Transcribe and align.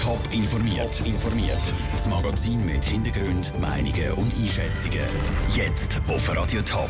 Top 0.00 0.20
informiert. 0.32 0.98
informiert. 1.04 1.60
Das 1.92 2.08
Magazin 2.08 2.64
mit 2.64 2.82
Hintergrund, 2.84 3.52
Meinungen 3.60 4.12
und 4.12 4.32
Einschätzungen. 4.34 5.04
Jetzt 5.54 6.00
auf 6.08 6.34
Radio 6.34 6.62
Top. 6.62 6.88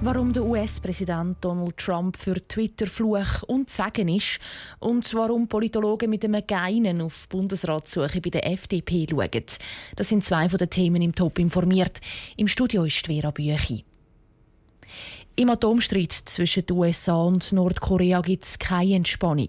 Warum 0.00 0.32
der 0.32 0.44
US-Präsident 0.44 1.36
Donald 1.40 1.76
Trump 1.76 2.16
für 2.16 2.34
Twitter 2.34 2.88
Fluch 2.88 3.44
und 3.46 3.70
Sagen 3.70 4.08
ist 4.08 4.40
und 4.80 5.14
warum 5.14 5.46
Politologen 5.46 6.10
mit 6.10 6.24
einem 6.24 6.44
Geinen 6.44 7.00
auf 7.00 7.28
Bundesratssuche 7.28 8.20
bei 8.20 8.30
der 8.30 8.50
FDP 8.50 9.06
schauen. 9.08 9.44
Das 9.94 10.08
sind 10.08 10.24
zwei 10.24 10.48
von 10.48 10.58
den 10.58 10.70
Themen 10.70 11.00
im 11.00 11.14
Top 11.14 11.38
informiert. 11.38 12.00
Im 12.36 12.48
Studio 12.48 12.82
ist 12.84 13.06
Vera 13.06 13.30
Büchi. 13.30 13.84
Im 15.34 15.48
Atomstreit 15.48 16.12
zwischen 16.12 16.66
den 16.66 16.76
USA 16.76 17.14
und 17.14 17.52
Nordkorea 17.52 18.20
gibt 18.20 18.44
es 18.44 18.58
keine 18.58 18.96
Entspannung. 18.96 19.48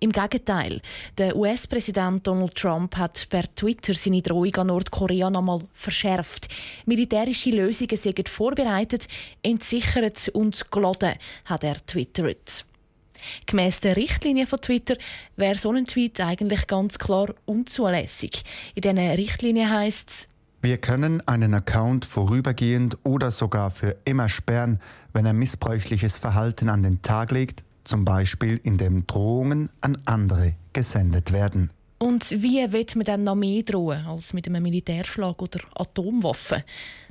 Im 0.00 0.10
Gegenteil, 0.10 0.80
der 1.18 1.36
US-Präsident 1.36 2.26
Donald 2.26 2.56
Trump 2.56 2.96
hat 2.96 3.28
per 3.28 3.44
Twitter 3.54 3.94
seine 3.94 4.22
Drohung 4.22 4.52
an 4.56 4.66
Nordkorea 4.66 5.30
nochmal 5.30 5.60
verschärft. 5.72 6.48
Militärische 6.84 7.50
Lösungen 7.50 7.96
sind 7.96 8.28
vorbereitet, 8.28 9.06
entsichert 9.40 10.30
und 10.30 10.68
geladen, 10.72 11.14
hat 11.44 11.62
er 11.62 11.76
twittert. 11.86 12.66
Gemäss 13.46 13.78
der 13.78 13.96
Richtlinie 13.96 14.46
von 14.46 14.60
Twitter 14.60 14.96
wäre 15.36 15.56
so 15.56 15.70
ein 15.70 15.84
Tweet 15.84 16.20
eigentlich 16.20 16.66
ganz 16.66 16.98
klar 16.98 17.34
unzulässig. 17.44 18.42
In 18.74 18.82
diesen 18.82 18.98
Richtlinien 18.98 19.70
heißt 19.70 20.10
es, 20.10 20.29
wir 20.62 20.76
können 20.76 21.26
einen 21.26 21.54
Account 21.54 22.04
vorübergehend 22.04 22.98
oder 23.02 23.30
sogar 23.30 23.70
für 23.70 23.96
immer 24.04 24.28
sperren, 24.28 24.78
wenn 25.14 25.24
er 25.24 25.32
missbräuchliches 25.32 26.18
Verhalten 26.18 26.68
an 26.68 26.82
den 26.82 27.00
Tag 27.00 27.30
legt, 27.30 27.64
zum 27.84 28.04
Beispiel 28.04 28.60
indem 28.62 29.06
Drohungen 29.06 29.70
an 29.80 29.96
andere 30.04 30.54
gesendet 30.74 31.32
werden. 31.32 31.70
Und 31.98 32.30
wie 32.30 32.72
wird 32.72 32.94
man 32.96 33.04
dann 33.04 33.24
noch 33.24 33.34
mehr 33.34 33.62
drohen 33.62 34.04
als 34.06 34.34
mit 34.34 34.46
einem 34.46 34.62
Militärschlag 34.62 35.40
oder 35.40 35.60
Atomwaffen? 35.74 36.62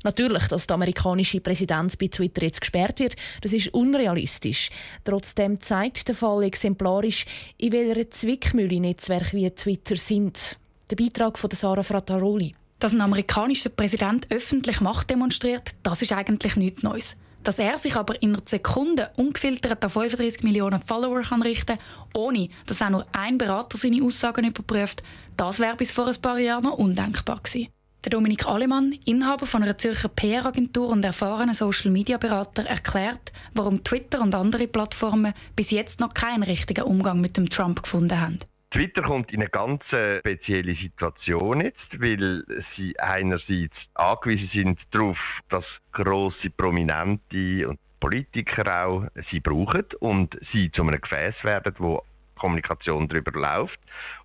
Natürlich, 0.03 0.47
dass 0.47 0.67
der 0.67 0.75
amerikanische 0.75 1.41
Präsident 1.41 1.97
bei 1.97 2.07
Twitter 2.07 2.43
jetzt 2.43 2.61
gesperrt 2.61 2.99
wird, 2.99 3.15
das 3.41 3.53
ist 3.53 3.73
unrealistisch. 3.73 4.69
Trotzdem 5.03 5.59
zeigt 5.59 6.07
der 6.07 6.15
Fall 6.15 6.43
exemplarisch, 6.43 7.25
in 7.57 7.71
welcher 7.71 8.09
Zwickmühle 8.09 8.79
Netzwerke 8.79 9.37
wie 9.37 9.49
Twitter 9.51 9.95
sind. 9.95 10.59
Der 10.89 10.95
Beitrag 10.95 11.37
von 11.37 11.51
Sarah 11.51 11.83
Frattaroli. 11.83 12.53
Dass 12.79 12.93
ein 12.93 13.01
amerikanischer 13.01 13.69
Präsident 13.69 14.27
öffentlich 14.31 14.79
Macht 14.79 15.09
demonstriert, 15.09 15.71
das 15.83 16.01
ist 16.01 16.13
eigentlich 16.13 16.55
nichts 16.55 16.81
Neues. 16.81 17.15
Dass 17.43 17.59
er 17.59 17.77
sich 17.77 17.95
aber 17.95 18.21
in 18.21 18.33
einer 18.33 18.43
Sekunde 18.45 19.11
ungefiltert 19.17 19.83
an 19.83 19.89
35 19.89 20.43
Millionen 20.43 20.81
Follower 20.81 21.21
kann 21.21 21.41
richten 21.41 21.77
ohne 22.15 22.49
dass 22.65 22.81
auch 22.81 22.89
nur 22.89 23.05
ein 23.11 23.37
Berater 23.37 23.77
seine 23.77 24.03
Aussagen 24.03 24.45
überprüft, 24.45 25.03
das 25.37 25.59
wäre 25.59 25.75
bis 25.75 25.91
vor 25.91 26.07
ein 26.07 26.21
paar 26.21 26.39
Jahren 26.39 26.63
noch 26.63 26.77
undenkbar 26.77 27.41
gewesen. 27.43 27.67
Der 28.05 28.11
Dominik 28.11 28.45
Alemann, 28.45 28.93
Inhaber 29.05 29.45
von 29.45 29.61
einer 29.61 29.77
Zürcher 29.77 30.07
PR-Agentur 30.07 30.87
und 30.87 31.03
erfahrener 31.03 31.53
Social-Media-Berater, 31.53 32.65
erklärt, 32.65 33.33
warum 33.53 33.83
Twitter 33.83 34.21
und 34.21 34.33
andere 34.33 34.67
Plattformen 34.67 35.33
bis 35.57 35.71
jetzt 35.71 35.99
noch 35.99 36.13
keinen 36.13 36.43
richtigen 36.43 36.85
Umgang 36.85 37.19
mit 37.19 37.35
dem 37.35 37.49
Trump 37.49 37.83
gefunden 37.83 38.21
haben. 38.21 38.39
Twitter 38.71 39.01
kommt 39.01 39.31
in 39.31 39.41
eine 39.41 39.49
ganz 39.49 39.81
äh, 39.93 40.19
spezielle 40.19 40.75
Situation 40.75 41.61
jetzt, 41.61 41.99
weil 41.99 42.43
sie 42.75 42.97
einerseits 42.99 43.75
angewiesen 43.95 44.49
sind 44.53 44.79
darauf, 44.91 45.17
dass 45.49 45.65
große 45.93 46.51
Prominente 46.51 47.67
und 47.67 47.79
Politiker 47.99 48.85
auch 48.85 49.07
sie 49.29 49.39
brauchen 49.39 49.85
und 49.99 50.39
sie 50.51 50.71
zu 50.71 50.83
einem 50.83 51.01
Gefäß 51.01 51.43
werden, 51.43 51.73
wo 51.79 52.03
Kommunikation 52.35 53.07
darüber 53.07 53.31
läuft. 53.39 53.79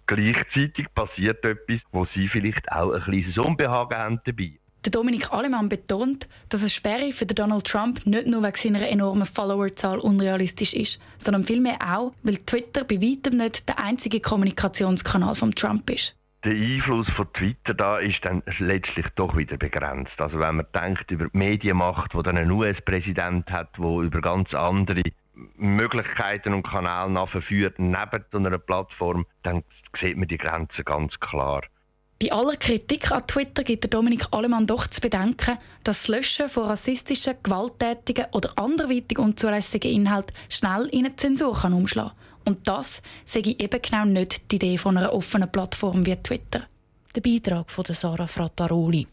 Gleichzeitig 0.06 0.92
passiert 0.94 1.44
etwas, 1.44 1.80
wo 1.90 2.04
sie 2.04 2.28
vielleicht 2.28 2.70
auch 2.70 2.92
ein 2.92 3.02
kleines 3.02 3.38
Unbehagen 3.38 3.98
haben 3.98 4.20
dabei. 4.24 4.52
Der 4.84 4.90
Dominik 4.90 5.32
Alemann 5.32 5.70
betont, 5.70 6.28
dass 6.50 6.60
eine 6.60 6.68
Sperre 6.68 7.10
für 7.12 7.24
Donald 7.24 7.64
Trump 7.66 8.04
nicht 8.06 8.26
nur 8.26 8.42
wegen 8.42 8.56
seiner 8.56 8.86
enormen 8.86 9.24
Followerzahl 9.24 9.98
unrealistisch 9.98 10.74
ist, 10.74 11.00
sondern 11.16 11.44
vielmehr 11.44 11.78
auch, 11.80 12.12
weil 12.22 12.36
Twitter 12.36 12.84
bei 12.84 13.00
weitem 13.00 13.38
nicht 13.38 13.66
der 13.66 13.78
einzige 13.78 14.20
Kommunikationskanal 14.20 15.36
von 15.36 15.54
Trump 15.54 15.88
ist. 15.88 16.14
Der 16.44 16.52
Einfluss 16.52 17.08
von 17.12 17.32
Twitter 17.32 17.72
da 17.72 17.96
ist 17.96 18.22
dann 18.26 18.42
letztlich 18.58 19.06
doch 19.14 19.34
wieder 19.34 19.56
begrenzt. 19.56 20.20
Also 20.20 20.38
wenn 20.38 20.56
man 20.56 20.66
denkt 20.74 21.10
über 21.10 21.28
die 21.28 21.38
Medienmacht, 21.38 22.14
wo 22.14 22.20
dann 22.20 22.36
ein 22.36 22.50
US-Präsident 22.50 23.50
hat, 23.50 23.70
wo 23.78 24.02
über 24.02 24.20
ganz 24.20 24.52
andere 24.52 25.02
Möglichkeiten 25.56 26.52
und 26.52 26.62
Kanäle 26.62 27.26
verführt 27.26 27.78
neben 27.78 28.46
einer 28.46 28.58
Plattform, 28.58 29.24
dann 29.42 29.64
sieht 29.98 30.18
man 30.18 30.28
die 30.28 30.36
Grenzen 30.36 30.84
ganz 30.84 31.18
klar. 31.20 31.62
Bei 32.20 32.30
aller 32.30 32.56
Kritik 32.56 33.10
an 33.10 33.26
Twitter 33.26 33.64
gibt 33.64 33.84
der 33.84 33.90
Dominik 33.90 34.28
Alemann 34.30 34.66
doch 34.66 34.86
zu 34.86 35.00
bedenken, 35.00 35.58
dass 35.82 36.02
das 36.02 36.08
Löschen 36.08 36.48
von 36.48 36.66
rassistischen, 36.66 37.34
gewalttätigen 37.42 38.26
oder 38.32 38.52
anderweitig 38.56 39.18
unzulässigen 39.18 39.90
Inhalten 39.90 40.36
schnell 40.48 40.86
in 40.92 41.06
eine 41.06 41.16
Zensur 41.16 41.54
kann 41.54 41.72
umschlagen. 41.72 42.12
Und 42.44 42.68
das 42.68 43.02
sehe 43.24 43.42
ich 43.42 43.60
eben 43.60 43.82
genau 43.82 44.04
nicht 44.04 44.50
die 44.50 44.56
Idee 44.56 44.78
von 44.78 44.96
einer 44.96 45.12
offenen 45.12 45.50
Plattform 45.50 46.06
wie 46.06 46.16
Twitter. 46.16 46.66
Der 47.14 47.20
Beitrag 47.20 47.70
von 47.70 47.84
Sarah 47.84 48.26
Frattaroli. 48.26 49.06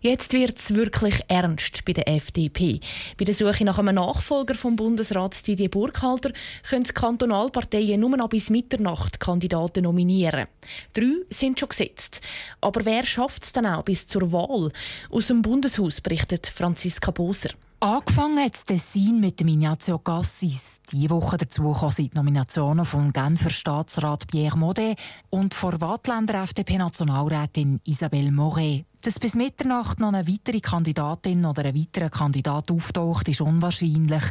Jetzt 0.00 0.32
wird 0.32 0.58
es 0.58 0.74
wirklich 0.74 1.20
ernst 1.28 1.84
bei 1.84 1.92
der 1.92 2.08
FDP. 2.08 2.80
Bei 3.18 3.24
der 3.24 3.34
Suche 3.34 3.64
nach 3.64 3.78
einem 3.78 3.94
Nachfolger 3.94 4.54
vom 4.54 4.76
Bundesrat 4.76 5.46
Didier 5.46 5.70
Burkhalter 5.70 6.32
können 6.68 6.84
die 6.84 6.92
Kantonalparteien 6.92 8.00
nur 8.00 8.16
noch 8.16 8.28
bis 8.28 8.50
Mitternacht 8.50 9.20
Kandidaten 9.20 9.84
nominieren. 9.84 10.46
Drei 10.92 11.12
sind 11.30 11.60
schon 11.60 11.68
gesetzt. 11.68 12.20
Aber 12.60 12.84
wer 12.84 13.04
schafft 13.04 13.44
es 13.44 13.52
dann 13.52 13.66
auch 13.66 13.84
bis 13.84 14.06
zur 14.06 14.32
Wahl? 14.32 14.70
Aus 15.10 15.26
dem 15.28 15.42
Bundeshaus 15.42 16.00
berichtet 16.00 16.46
Franziska 16.46 17.10
Boser. 17.10 17.50
Angefangen 17.84 18.42
hat 18.42 18.64
Tessin 18.64 19.20
mit 19.20 19.40
dem 19.40 19.48
Ignazio 19.48 19.98
Cassis. 19.98 20.78
Diese 20.90 21.10
Woche 21.10 21.36
dazu 21.36 21.74
sind 21.90 22.14
die 22.14 22.16
Nominationen 22.16 22.86
vom 22.86 23.12
Genfer 23.12 23.50
Staatsrat 23.50 24.26
Pierre 24.26 24.56
Modet 24.56 24.98
und 25.28 25.52
von 25.52 25.78
Wattländer 25.82 26.44
FDP-Nationalrätin 26.44 27.82
Isabelle 27.84 28.32
Moret. 28.32 28.86
Dass 29.02 29.18
bis 29.18 29.34
Mitternacht 29.34 30.00
noch 30.00 30.14
eine 30.14 30.26
weitere 30.26 30.60
Kandidatin 30.60 31.44
oder 31.44 31.66
ein 31.66 31.76
weiterer 31.78 32.08
Kandidat 32.08 32.70
auftaucht, 32.70 33.28
ist 33.28 33.42
unwahrscheinlich. 33.42 34.24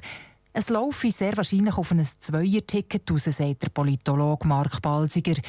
Es 0.52 0.70
laufe 0.70 1.12
sehr 1.12 1.38
wahrscheinlich 1.38 1.78
auf 1.78 1.92
ein 1.92 2.04
Zweier-Ticket 2.04 3.12
aus, 3.12 3.26
sagt 3.26 3.62
der 3.62 3.70
Politologe 3.70 4.48
Mark 4.48 4.82
Balsiger. 4.82 5.40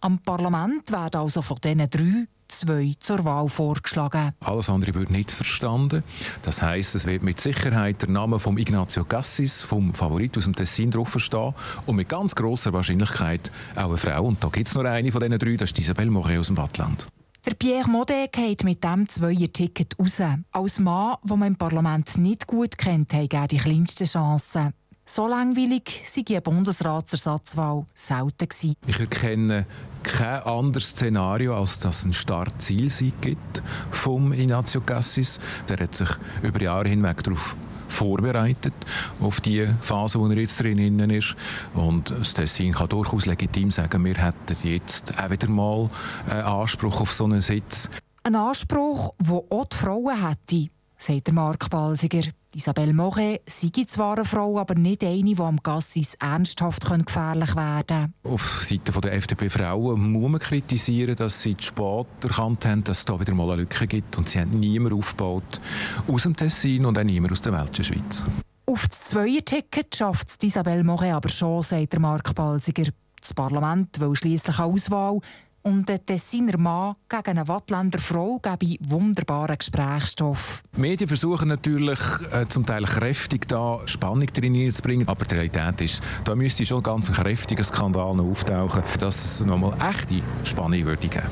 Am 0.00 0.18
Parlament 0.18 0.90
werden 0.90 1.20
also 1.20 1.40
von 1.40 1.58
diesen 1.62 1.88
drei 1.88 2.26
zwei 2.58 2.94
zur 3.00 3.24
Wahl 3.24 3.48
vorgeschlagen. 3.48 4.32
Alles 4.40 4.70
andere 4.70 4.94
wird 4.94 5.10
nicht 5.10 5.30
verstanden. 5.30 6.02
Das 6.42 6.62
heißt, 6.62 6.94
es 6.94 7.06
wird 7.06 7.22
mit 7.22 7.40
Sicherheit 7.40 8.02
der 8.02 8.10
Name 8.10 8.38
von 8.38 8.56
Ignazio 8.58 9.04
Cassis, 9.04 9.62
vom 9.62 9.94
Favorit 9.94 10.36
aus 10.36 10.44
dem 10.44 10.54
Tessin, 10.54 10.90
draufstehen 10.90 11.54
und 11.86 11.96
mit 11.96 12.08
ganz 12.08 12.34
großer 12.34 12.72
Wahrscheinlichkeit 12.72 13.50
auch 13.74 13.88
eine 13.88 13.98
Frau. 13.98 14.24
Und 14.24 14.42
da 14.42 14.48
gibt 14.48 14.68
es 14.68 14.74
nur 14.74 14.84
eine 14.84 15.10
von 15.10 15.20
diesen 15.20 15.38
drei, 15.38 15.56
das 15.56 15.70
ist 15.70 15.78
Isabelle 15.78 16.10
Moret 16.10 16.38
aus 16.38 16.46
dem 16.46 16.56
Wattland. 16.56 17.06
Der 17.46 17.52
Pierre 17.52 17.90
Modet 17.90 18.32
geht 18.32 18.64
mit 18.64 18.82
dem 18.82 19.06
Zweier-Ticket 19.06 19.98
raus. 19.98 20.22
Als 20.52 20.80
Mann, 20.80 21.16
den 21.24 21.38
man 21.38 21.48
im 21.48 21.56
Parlament 21.56 22.16
nicht 22.16 22.46
gut 22.46 22.78
kennt, 22.78 23.12
hat 23.12 23.34
er 23.34 23.46
die 23.46 23.58
kleinsten 23.58 24.06
Chancen. 24.06 24.72
So 25.06 25.26
langweilig 25.26 26.02
sei 26.06 26.24
eine 26.30 26.40
Bundesratsersatzwahl 26.40 27.84
selten 27.92 28.48
gewesen. 28.48 28.74
Ich 28.86 28.98
erkenne 28.98 29.66
kein 30.02 30.42
anderes 30.42 30.90
Szenario, 30.90 31.58
als 31.58 31.78
dass 31.78 31.98
es 31.98 32.04
einen 32.04 32.12
Start-Zielsieg 32.14 33.20
gibt 33.20 33.62
vom 33.90 34.32
Ignazio 34.32 34.80
Cassis. 34.80 35.38
Er 35.68 35.78
hat 35.78 35.94
sich 35.94 36.08
über 36.42 36.58
Jahre 36.62 36.88
hinweg 36.88 37.22
darauf 37.22 37.54
vorbereitet 37.88 38.72
auf 39.20 39.42
die 39.42 39.68
Phase, 39.82 40.18
wo 40.18 40.26
er 40.26 40.38
jetzt 40.38 40.60
drin 40.60 41.10
ist. 41.10 41.36
Und 41.74 42.10
das 42.10 42.32
Tessin 42.32 42.72
kann 42.72 42.88
durchaus 42.88 43.26
legitim 43.26 43.70
sagen, 43.70 44.02
wir 44.06 44.16
hätten 44.16 44.56
jetzt 44.62 45.18
auch 45.18 45.30
wieder 45.30 45.50
mal 45.50 45.90
einen 46.30 46.44
Anspruch 46.44 47.02
auf 47.02 47.12
so 47.12 47.24
einen 47.24 47.42
Sitz. 47.42 47.90
Ein 48.22 48.36
Anspruch, 48.36 49.14
den 49.18 49.42
auch 49.50 49.66
die 49.66 49.76
Frauen 49.76 50.26
hätten, 50.26 50.70
sagt 50.96 51.26
der 51.26 51.34
Mark 51.34 51.68
Balsiger. 51.68 52.22
Isabelle 52.54 52.92
Moche 52.92 53.40
sei 53.46 53.84
zwar 53.84 54.16
eine 54.16 54.24
Frau, 54.24 54.58
aber 54.58 54.74
nicht 54.74 55.02
eine, 55.02 55.34
die 55.34 55.38
am 55.38 55.58
Gassis 55.62 56.14
ernsthaft 56.14 56.84
gefährlich 56.84 57.56
werden 57.56 57.86
kann. 58.22 58.32
Auf 58.32 58.62
Seite 58.62 58.92
der 59.00 59.14
FDP-Frauen 59.14 60.12
muss 60.12 60.30
man 60.30 60.40
kritisieren, 60.40 61.16
dass 61.16 61.42
sie 61.42 61.56
zu 61.56 61.68
spät 61.68 62.06
erkannt 62.22 62.64
haben, 62.64 62.84
dass 62.84 63.00
es 63.00 63.04
da 63.04 63.18
wieder 63.18 63.34
mal 63.34 63.50
eine 63.50 63.62
Lücke 63.62 63.86
gibt. 63.86 64.16
Und 64.16 64.28
sie 64.28 64.40
haben 64.40 64.50
niemand 64.50 64.94
aufgebaut 64.94 65.60
aus 66.06 66.22
dem 66.22 66.36
Tessin 66.36 66.86
und 66.86 66.98
auch 66.98 67.04
niemand 67.04 67.32
aus 67.32 67.42
der 67.42 67.52
Welt 67.52 67.76
der 67.76 67.82
Schweiz. 67.82 68.22
Auf 68.66 68.86
das 68.88 69.04
Zweier-Ticket 69.04 69.94
schafft 69.94 70.28
es 70.28 70.36
Isabelle 70.42 70.84
Moche 70.84 71.14
aber 71.14 71.28
schon, 71.28 71.62
sagt 71.62 71.92
der 71.92 72.00
Mark 72.00 72.34
Balsiger. 72.34 72.90
Das 73.20 73.34
Parlament 73.34 74.00
will 74.00 74.14
schließlich 74.14 74.58
Auswahl 74.58 75.18
und 75.64 75.90
ein 75.90 76.06
Tessiner 76.06 76.58
Mann 76.58 76.94
gegen 77.08 77.38
eine 77.38 77.48
Wattländer 77.48 77.98
Frau 77.98 78.38
gebe 78.38 78.76
wunderbaren 78.80 79.56
Gesprächsstoff. 79.58 80.62
Die 80.76 80.80
Medien 80.80 81.08
versuchen 81.08 81.48
natürlich 81.48 81.98
äh, 82.32 82.46
zum 82.48 82.66
Teil 82.66 82.84
kräftig 82.84 83.48
da 83.48 83.80
Spannung 83.86 84.26
drin 84.26 84.70
zu 84.70 84.82
bringen, 84.82 85.08
aber 85.08 85.24
die 85.24 85.34
Realität 85.34 85.80
ist, 85.80 86.02
da 86.24 86.34
müsste 86.34 86.64
schon 86.64 86.82
ganz 86.82 87.08
ein 87.08 87.14
kräftiger 87.14 87.64
Skandal 87.64 88.14
noch 88.14 88.30
auftauchen, 88.30 88.82
dass 88.98 89.24
es 89.24 89.40
nochmal 89.44 89.76
echte 89.90 90.22
Spannung 90.44 90.84
würde 90.84 91.08
geben. 91.08 91.26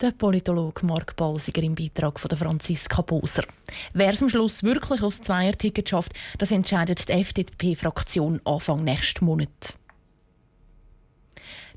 Der 0.00 0.12
Politologe 0.12 0.84
Mark 0.86 1.14
Balsiger 1.14 1.62
im 1.62 1.74
Beitrag 1.74 2.18
von 2.18 2.34
Franziska 2.34 3.02
Boser. 3.02 3.44
Wer 3.92 4.12
es 4.12 4.22
am 4.22 4.30
Schluss 4.30 4.62
wirklich 4.62 5.02
aufs 5.02 5.20
Zweierticket 5.20 5.90
schafft, 5.90 6.12
das 6.38 6.50
entscheidet 6.50 7.08
die 7.08 7.12
FDP-Fraktion 7.12 8.40
Anfang 8.44 8.82
nächsten 8.82 9.26
Monat. 9.26 9.76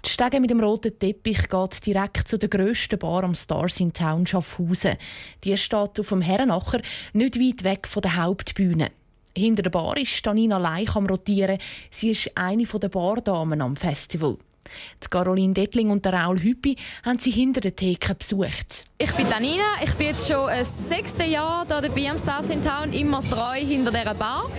Die 0.05 0.09
Stege 0.09 0.41
mit 0.41 0.49
dem 0.49 0.59
roten 0.59 0.99
Teppich 0.99 1.47
geht 1.47 1.85
direkt 1.85 2.27
zu 2.27 2.37
der 2.37 2.49
grössten 2.49 2.99
Bar 2.99 3.23
am 3.23 3.35
Stars 3.35 3.79
in 3.79 3.93
Town 3.93 4.27
Schaffhausen. 4.27 4.97
Die 5.45 5.55
steht 5.55 5.97
auf 5.97 6.09
dem 6.09 6.19
Herrenacher, 6.19 6.81
nicht 7.13 7.39
weit 7.39 7.63
weg 7.63 7.87
von 7.87 8.01
der 8.01 8.17
Hauptbühne. 8.17 8.91
Hinter 9.33 9.63
der 9.63 9.69
Bar 9.69 9.95
ist 9.95 10.25
Danina 10.25 10.57
Leich 10.57 10.93
am 10.97 11.05
Rotieren. 11.05 11.57
Sie 11.89 12.09
ist 12.09 12.29
eine 12.35 12.65
der 12.65 12.89
Bardamen 12.89 13.61
am 13.61 13.77
Festival. 13.77 14.37
Die 15.01 15.07
Caroline 15.07 15.53
Dettling 15.53 15.89
und 15.89 16.03
der 16.03 16.13
Raul 16.13 16.41
Hüppi 16.41 16.75
haben 17.03 17.19
sie 17.19 17.31
hinter 17.31 17.61
der 17.61 17.75
Theke 17.75 18.13
besucht. 18.13 18.85
Ich 18.97 19.11
bin 19.13 19.29
Danina, 19.29 19.75
ich 19.81 19.93
bin 19.93 20.07
jetzt 20.07 20.27
schon 20.27 20.47
das 20.47 20.89
sechste 20.89 21.23
Jahr 21.23 21.65
hier 21.65 21.89
bei 21.89 22.09
am 22.09 22.17
Stars 22.17 22.49
in 22.49 22.63
Town, 22.63 22.91
immer 22.91 23.21
treu 23.29 23.55
hinter 23.55 23.91
dieser 23.91 24.15
Bar 24.15 24.49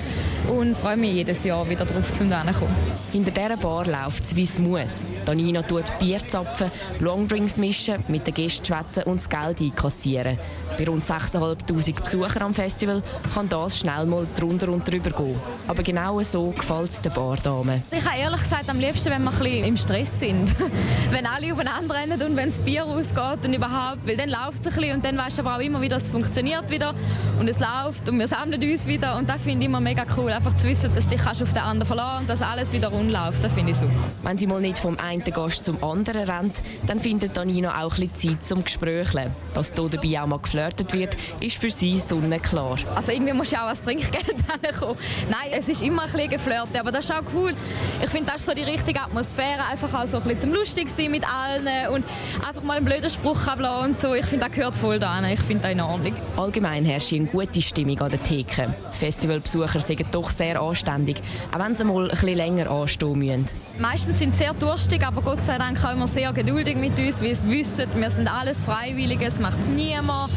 und 0.49 0.77
freue 0.77 0.97
mich 0.97 1.13
jedes 1.13 1.45
Jahr 1.45 1.69
wieder 1.69 1.85
darauf, 1.85 2.13
zum 2.15 2.31
zu 2.31 2.37
kommen. 2.37 2.75
Hinter 3.13 3.31
dieser 3.31 3.57
Bar 3.57 3.87
läuft 3.87 4.25
es, 4.25 4.37
wie 4.37 4.45
es 4.45 4.59
muss. 4.59 4.91
Danina 5.25 5.63
tut 5.63 5.85
Bier 5.99 6.19
zapfen, 6.29 6.71
Longdrinks 7.01 7.57
mischen, 7.57 8.05
mit 8.09 8.27
den 8.27 8.35
Gästen 8.35 8.65
schwätzen 8.65 9.05
und 9.05 9.19
das 9.19 9.29
Geld 9.29 9.61
einkassieren. 9.61 10.39
Bei 10.77 10.85
rund 10.87 11.05
6'500 11.05 12.03
Besuchern 12.03 12.43
am 12.43 12.55
Festival 12.55 13.03
kann 13.33 13.49
das 13.49 13.79
schnell 13.79 14.07
mal 14.07 14.27
drunter 14.37 14.69
und 14.69 14.87
drüber 14.87 15.11
gehen. 15.11 15.41
Aber 15.69 15.83
genau 15.83 16.21
so 16.23 16.51
gefällt 16.51 16.91
es 16.91 17.01
den 17.01 17.13
Bardamen. 17.13 17.83
Ich 17.91 18.05
habe 18.05 18.19
ehrlich 18.19 18.43
gesagt 18.43 18.69
am 18.69 18.79
liebsten, 18.79 19.11
wenn 19.11 19.23
wir 19.23 19.31
ein 19.31 19.39
bisschen 19.39 19.65
im 19.65 19.77
Stress 19.77 20.21
sind. 20.21 20.55
wenn 21.11 21.27
alle 21.27 21.49
übereinander 21.49 21.95
rennen 21.95 22.21
und 22.21 22.37
wenn 22.37 22.51
das 22.51 22.59
Bier 22.59 22.85
ausgeht 22.85 23.45
und 23.45 23.55
überhaupt, 23.55 24.07
weil 24.07 24.17
dann 24.17 24.29
läuft 24.29 24.61
es 24.61 24.67
ein 24.67 24.75
bisschen 24.75 24.97
und 24.97 25.05
dann 25.05 25.17
weißt 25.17 25.39
du 25.39 25.43
aber 25.43 25.57
auch 25.57 25.61
immer 25.61 25.81
wieder, 25.81 25.97
es 25.97 26.11
funktioniert 26.11 26.69
wieder 26.71 26.95
und 27.39 27.49
es 27.49 27.59
läuft 27.61 28.09
und 28.09 28.19
wir 28.19 28.29
sammeln 28.29 28.63
uns 28.63 28.87
wieder 28.87 29.17
und 29.17 29.29
das 29.29 29.43
finde 29.43 29.61
ich 29.61 29.67
immer 29.67 29.81
mega 29.81 30.05
cool 30.17 30.34
einfach 30.35 30.55
zu 30.57 30.69
wissen, 30.69 30.93
dass 30.95 31.05
du 31.05 31.17
dich 31.17 31.27
auf 31.27 31.53
den 31.53 31.63
anderen 31.63 31.87
verlassen 31.87 32.21
und 32.23 32.29
dass 32.29 32.43
alles 32.43 32.73
wieder 32.73 32.89
rund 32.89 33.11
läuft. 33.11 33.43
Das 33.45 33.53
finde 33.53 33.73
ich 33.73 33.79
super. 33.79 33.93
Wenn 34.23 34.37
sie 34.37 34.47
mal 34.47 34.61
nicht 34.61 34.79
vom 34.79 34.99
einen 34.99 35.23
Gast 35.23 35.65
zum 35.65 35.83
anderen 35.83 36.29
rennt, 36.29 36.57
dann 36.87 37.01
findet 37.01 37.37
Danina 37.37 37.83
auch 37.83 37.97
ein 37.97 38.09
bisschen 38.09 38.39
Zeit 38.39 38.47
zum 38.47 38.65
Gesprächeln. 38.65 39.31
Dass 39.55 39.73
hier 39.75 39.89
dabei 39.89 40.23
auch 40.23 40.27
mal 40.27 40.39
geflirtet 40.39 40.93
wird, 40.93 41.17
ist 41.41 41.57
für 41.57 41.71
sie 41.71 42.01
sonnenklar. 42.01 42.79
Also 42.95 43.13
irgendwie 43.13 43.33
muss 43.33 43.51
ja 43.51 43.65
auch 43.65 43.69
als 43.69 43.83
Trinkgeld 43.83 44.35
kommen. 44.81 44.99
Nein, 45.31 45.51
es 45.53 45.69
ist 45.69 45.83
immer 45.83 46.03
ein 46.03 46.13
bisschen 46.13 46.31
geflirtet, 46.31 46.79
aber 46.79 46.91
das 46.91 47.05
ist 47.05 47.13
auch 47.13 47.23
cool. 47.35 47.55
Ich 48.03 48.11
finde, 48.11 48.33
das 48.33 48.41
ist 48.41 48.47
so 48.47 48.55
die 48.55 48.63
richtige 48.63 49.01
Atmosphäre, 49.01 49.65
einfach 49.71 49.93
auch 49.95 50.07
so 50.07 50.19
ein 50.19 50.25
bisschen 50.25 50.41
zum 50.41 50.53
lustig 50.55 50.89
sein 50.89 51.11
mit 51.11 51.25
allen 51.33 51.93
und 51.93 52.05
einfach 52.47 52.63
mal 52.63 52.77
einen 52.77 52.87
blöden 52.87 53.11
Spruch 53.11 53.47
ablassen 53.47 53.91
und 53.91 54.01
so. 54.01 54.15
Ich 54.15 54.27
finde, 54.27 54.47
das 54.47 54.55
gehört 54.55 54.75
voll 54.75 54.99
da 54.99 55.21
Ich 55.29 55.41
finde 55.41 55.63
das 55.63 55.73
in 55.73 55.81
Ordnung. 55.81 56.15
Allgemein 56.37 56.85
herrscht 56.85 57.13
eine 57.13 57.27
gute 57.27 57.63
Stimmung 57.63 58.01
an 58.01 58.11
der 58.11 58.23
Theke. 58.23 58.75
Die 58.95 58.99
Festivalbesucher 58.99 59.81
sind 59.81 60.05
doch 60.13 60.24
sehr 60.31 60.61
anständig, 60.61 61.17
auch 61.53 61.59
wenn 61.59 61.75
sie 61.77 61.85
mal 61.85 62.05
ein 62.05 62.09
bisschen 62.11 62.37
länger 62.37 62.71
anstehen 62.71 63.19
müssen. 63.19 63.47
Meistens 63.79 64.19
sind 64.19 64.37
sie 64.37 64.45
sehr 64.45 64.55
durstig, 64.55 65.07
aber 65.07 65.23
Gott 65.23 65.45
sei 65.45 65.59
Dank 65.59 65.85
auch 65.85 65.93
immer 65.93 66.07
sehr 66.07 66.33
geduldig 66.33 66.77
mit 66.77 66.99
uns, 66.99 67.23
weil 67.23 67.35
sie 67.35 67.51
wissen, 67.51 67.87
wir 67.95 68.11
sind 68.11 68.29
alles 68.29 68.63
Freiwillige, 68.63 69.27
es 69.27 69.39
macht 69.39 69.59
es 69.61 69.67
niemand 69.67 70.31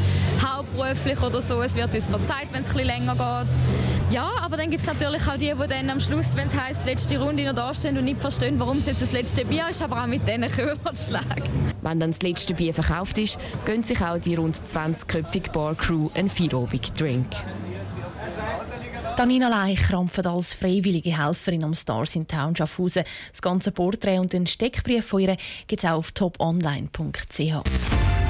hauptberuflich 0.44 1.20
oder 1.22 1.40
so. 1.40 1.60
Es 1.62 1.74
wird 1.74 1.94
uns 1.94 2.08
verzeiht, 2.08 2.48
wenn 2.52 2.62
es 2.62 2.70
ein 2.70 2.74
bisschen 2.74 2.86
länger 2.86 3.14
geht. 3.14 3.48
Ja, 4.10 4.30
aber 4.40 4.56
dann 4.56 4.70
gibt 4.70 4.84
es 4.84 4.88
natürlich 4.88 5.28
auch 5.28 5.36
die, 5.36 5.52
die 5.52 5.68
dann 5.68 5.90
am 5.90 6.00
Schluss, 6.00 6.34
wenn 6.34 6.48
es 6.48 6.58
heisst, 6.58 6.86
letzte 6.86 7.20
Runde 7.20 7.44
noch 7.44 7.54
da 7.54 7.74
stehen 7.74 7.98
und 7.98 8.04
nicht 8.04 8.20
verstehen, 8.20 8.58
warum 8.58 8.78
es 8.78 8.86
jetzt 8.86 9.02
das 9.02 9.12
letzte 9.12 9.44
Bier 9.44 9.68
ist, 9.68 9.82
aber 9.82 10.02
auch 10.02 10.06
mit 10.06 10.26
denen 10.26 10.50
können 10.50 10.78
wir 10.82 10.96
schlagen. 10.96 11.74
Wenn 11.82 12.00
dann 12.00 12.12
das 12.12 12.22
letzte 12.22 12.54
Bier 12.54 12.72
verkauft 12.72 13.18
ist, 13.18 13.36
gönnt 13.66 13.86
sich 13.86 14.00
auch 14.00 14.18
die 14.18 14.34
rund 14.34 14.56
20-köpfige 14.56 15.52
Bar-Crew 15.52 16.08
einen 16.14 16.30
Feierabend-Drink. 16.30 17.26
Danina 19.18 19.48
Leich 19.48 19.80
krampft 19.80 20.24
als 20.24 20.52
freiwillige 20.52 21.18
Helferin 21.18 21.64
am 21.64 21.74
Stars 21.74 22.14
in 22.14 22.28
Town 22.28 22.54
Schaffhausen. 22.54 23.02
Das 23.32 23.42
ganze 23.42 23.72
Porträt 23.72 24.20
und 24.20 24.32
den 24.32 24.46
Steckbrief 24.46 25.06
von 25.06 25.18
ihr 25.18 25.36
gibt 25.66 25.82
es 25.82 25.90
auch 25.90 25.96
auf 25.96 26.12
toponline.ch. 26.12 27.52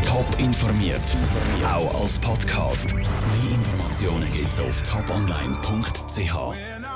Top 0.03 0.39
informiert, 0.39 1.15
auch 1.63 2.01
als 2.01 2.19
Podcast. 2.19 2.95
Mehr 2.95 3.05
Informationen 3.05 4.33
gibt 4.33 4.51
es 4.51 4.61
auf 4.61 4.83
toponline.ch. 4.83 6.88